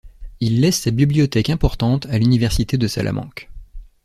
[0.39, 3.51] Il laisse sa bibliothèque importante à l'université de Salamanque.